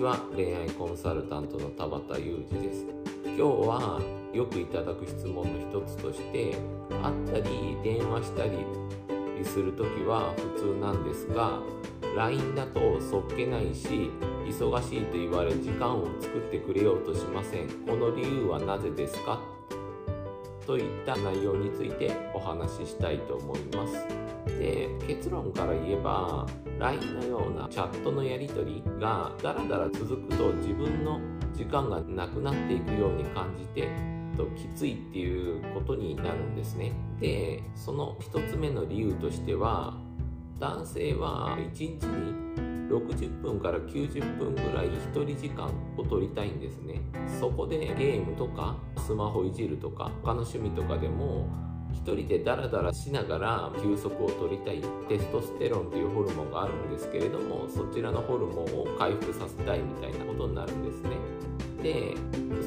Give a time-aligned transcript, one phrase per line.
[0.00, 0.16] ちは。
[0.34, 2.86] 恋愛コンサルタントの田畑裕二です。
[3.26, 4.00] 今日は
[4.32, 6.56] よくいただく質問の一つとして
[7.02, 8.64] 会ったり電話したり
[9.44, 11.60] する時は普通なんですが
[12.16, 14.10] LINE だとそっけないし
[14.46, 17.68] 忙しいと言われ時間を作ってくれようとしません。
[17.86, 19.38] この理由はなぜですか？
[20.66, 24.29] といった内容についてお話ししたいと思います。
[24.46, 26.46] で結論から言えば
[26.78, 31.20] LINE のようなチャットのやり取りがだらだら続くと自分の
[31.54, 33.88] 時間がなくなっていくように感じて
[34.36, 36.92] ときついっていうことになるんですね。
[37.20, 39.94] でその1つ目の理由としては
[40.58, 42.50] 男性は1日に
[42.90, 47.00] 60分から90分ぐらい1人時間を取りたいんですね。
[47.38, 51.46] そこでゲームとかスマホいじるとか他の趣味とかでも
[51.94, 61.10] 一人でダラダラしながら休息を取りたいテストステロンというホルモンがあるんですけれどもそちらのホルモンを回復させたいみたいなことになるんですね。
[61.82, 62.14] で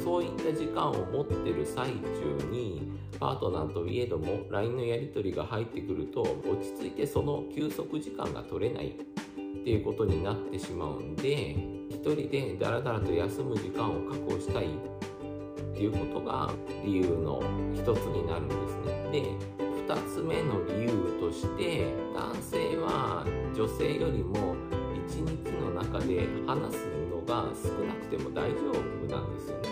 [0.04, 8.96] そういった時間を持ってる最中にパートナーといえども LINE のやり取りが入ってくると落ち着いてその休息時間が取れない。
[9.64, 11.56] っていうことになってしまうんで
[11.90, 14.68] 一人でダラダラと休む時間を確保したい。
[15.74, 16.54] っていうことが
[16.86, 17.42] 理由の
[17.74, 19.10] 一つになるんですね。
[19.12, 24.56] で2つ目の理由として男性は女性よりも
[25.10, 29.70] 1日の中で話すのが少なくても大丈夫なんですよね。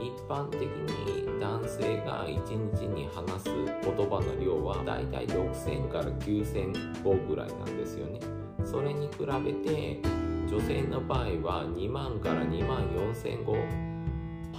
[0.00, 8.18] 一般的に男性が1日に話す言葉の量はだいたい6000から9000語ぐらいなんですよね。
[8.64, 10.00] それに比べて
[10.48, 13.56] 女性の場合は2万から2万4000語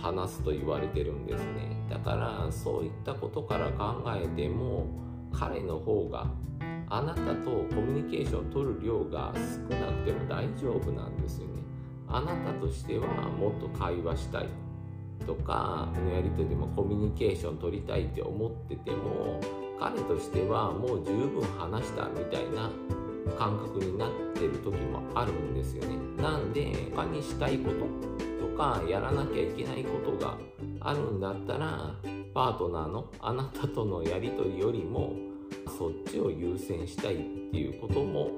[0.02, 1.78] 話すと言われてるんですね。
[1.90, 4.88] だからそういったことから考えても
[5.32, 6.28] 彼の方が
[6.90, 11.62] あなたとコミュニケーションを取る量が少なくても大丈夫なんですよね。
[12.08, 14.48] あなたとしてはもっと会話したい
[15.26, 19.42] とかのやり取りでもコミュニケーション取りたいって思ってても
[19.80, 22.72] 彼としてはもう十分話したみたいな
[23.38, 25.98] 感覚になってる時もあるんですよね。
[26.22, 30.38] なんで他にしたいこととかやらなきゃいけないことが
[30.80, 31.96] あるんだったら
[32.34, 35.14] パートナーのあなたとのやり取りよりも
[35.78, 37.18] そっちを優先したいっ
[37.52, 38.32] ていうことも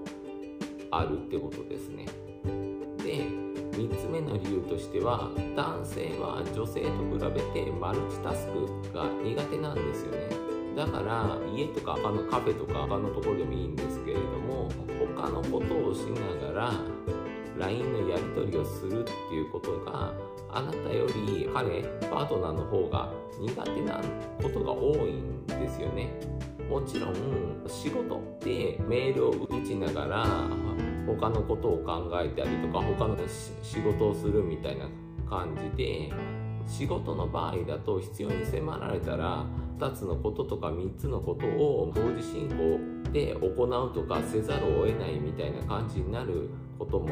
[0.92, 2.06] あるってことですね。
[2.98, 3.26] で
[3.78, 10.50] 3つ目の理由としては男性は女性と比べてマルチタスクが苦手なんですよね。
[10.76, 14.70] だから家とか他のカフェとか他のところでもいいんですけれども
[15.16, 16.74] 他のことをしながら
[17.60, 20.14] LINE のやり取りをするっていうことが
[20.52, 24.02] あなたより彼パートナーの方が苦手な
[24.42, 26.10] ことが多いんですよね。
[26.70, 27.14] もちろん
[27.68, 30.26] 仕事でメールを打ちながら
[31.08, 33.18] 他のことを考えたりとか他の
[33.64, 34.86] 仕事をするみたいな
[35.28, 36.12] 感じで
[36.68, 39.46] 仕事の場合だと必要に迫られたら
[39.80, 47.10] 2つのこととか3つのことを同時進行で行うとかせざるを得ないみたいな感じになることも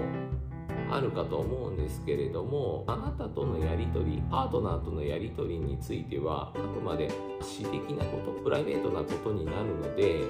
[0.91, 7.09] あるかと思うんですけれどもあなたとのやり取りパートナーとのやり取りについてはあくまで
[7.41, 10.21] 私的なことプライベートなことになるので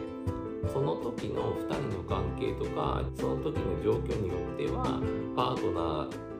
[0.71, 5.01] その時の2人の関係とかその時の状況によっては
[5.35, 6.36] パートナー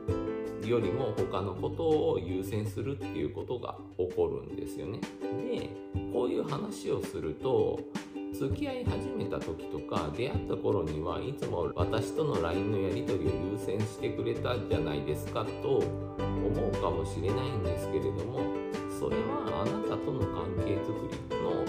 [0.68, 5.00] よりも他のことを優先するっていうことが起こるんですよね。
[5.52, 5.70] で
[6.14, 7.80] こういう話をすると
[8.34, 18.42] 付き合い始めた時とか出会った頃にはいつも私との LINE のやり取りを優先してくれたじゃないですかと思うかもしれないんですけれども
[19.00, 21.64] それはあなたとの関係づくりの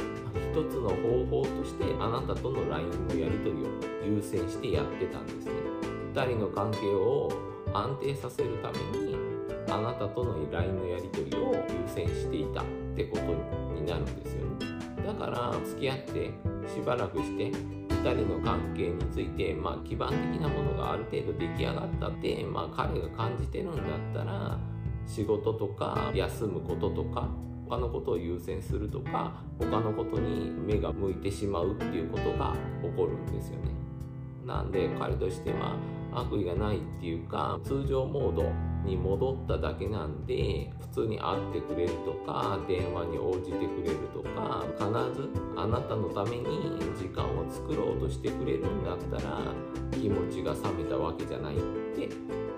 [0.53, 5.53] 一つの方法としてあなたとの LINE のやり取りを優先してやってたんですね。
[6.15, 7.30] 2人の関係を
[7.73, 9.17] 安定させるために
[9.71, 12.65] あなたとの LINE のやり取りを優先していたっ
[12.97, 13.23] てこと
[13.75, 14.79] になるんですよね。
[15.06, 16.33] だから付き合って
[16.75, 17.51] しばらくして
[18.03, 23.84] 2人の関係について、まあ、基盤的なものがある程度出来上がったって、まあ、彼が感じてるんだっ
[24.15, 24.59] たら
[25.07, 27.28] 仕事とか休むこととか
[27.69, 33.71] 他のことを優先するとか他のことに目が向いてしまうっていうことが起こるんですよね。
[34.47, 35.77] なんで彼としては
[36.13, 38.51] 悪意がないっていうか通常モード
[38.84, 44.89] に戻っただけなんで普通に会ってくれるとか電話に応じてくれるとか必
[45.21, 46.45] ずあなたのために
[46.97, 49.53] 時間を作ろうとしてくれるんだったら
[49.93, 52.09] 気持ちが冷めたわけじゃないって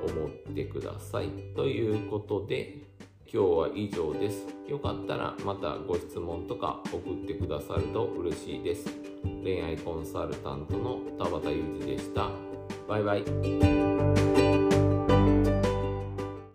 [0.07, 2.91] 思ってくださいということで
[3.33, 4.45] 今日は以上です。
[4.67, 8.93] よかったらまたご質問とか送ってくださると嬉しいです。
[9.45, 12.50] 恋愛コンサルタントの田畑裕二でした。
[12.91, 14.30] バイバイ。